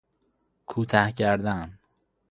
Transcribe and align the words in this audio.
کوته 0.65 1.11
گردن 1.11 1.79